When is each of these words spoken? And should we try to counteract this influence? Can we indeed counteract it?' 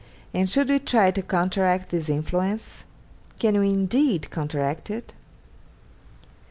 And 0.33 0.49
should 0.49 0.67
we 0.69 0.79
try 0.79 1.11
to 1.11 1.21
counteract 1.21 1.89
this 1.89 2.09
influence? 2.09 2.85
Can 3.37 3.59
we 3.59 3.69
indeed 3.69 4.31
counteract 4.31 4.89
it?' 4.89 5.13